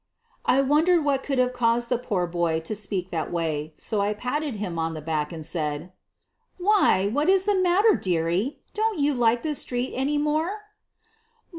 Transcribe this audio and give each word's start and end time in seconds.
''I 0.45 0.61
wondered 0.63 1.05
what 1.05 1.23
conld 1.23 1.37
have 1.37 1.53
caused 1.53 1.89
the 1.89 1.99
poor 1.99 2.25
boy 2.25 2.59
to 2.61 2.73
speak 2.75 3.11
that 3.11 3.31
way, 3.31 3.71
so 3.77 4.01
I 4.01 4.15
patted 4.15 4.55
him 4.55 4.79
on 4.79 4.95
the 4.95 4.99
back 4.99 5.31
and 5.31 5.45
said: 5.45 5.91
"Why, 6.57 7.05
what 7.05 7.29
is 7.29 7.45
the 7.45 7.53
matter, 7.53 7.95
dearie! 7.95 8.63
Don't 8.73 8.97
yc\V 8.97 9.13
like 9.13 9.43
this 9.43 9.59
street 9.59 9.93
any 9.93 10.17
more?" 10.17 10.61